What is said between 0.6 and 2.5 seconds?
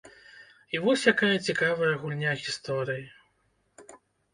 І вось якая цікавая гульня